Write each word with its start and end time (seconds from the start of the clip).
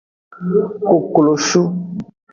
Koklosu. 0.85 1.61